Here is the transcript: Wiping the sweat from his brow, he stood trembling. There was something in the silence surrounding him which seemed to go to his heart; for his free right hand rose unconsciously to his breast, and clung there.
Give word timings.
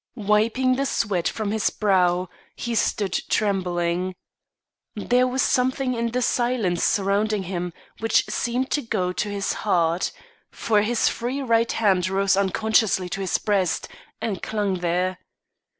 Wiping 0.15 0.77
the 0.77 0.87
sweat 0.87 1.27
from 1.27 1.51
his 1.51 1.69
brow, 1.69 2.27
he 2.55 2.73
stood 2.73 3.13
trembling. 3.29 4.15
There 4.95 5.27
was 5.27 5.43
something 5.43 5.93
in 5.93 6.09
the 6.09 6.23
silence 6.23 6.83
surrounding 6.83 7.43
him 7.43 7.71
which 7.99 8.25
seemed 8.25 8.71
to 8.71 8.81
go 8.81 9.13
to 9.13 9.29
his 9.29 9.53
heart; 9.61 10.11
for 10.49 10.81
his 10.81 11.07
free 11.07 11.43
right 11.43 11.71
hand 11.71 12.09
rose 12.09 12.35
unconsciously 12.35 13.09
to 13.09 13.21
his 13.21 13.37
breast, 13.37 13.89
and 14.19 14.41
clung 14.41 14.79
there. 14.79 15.19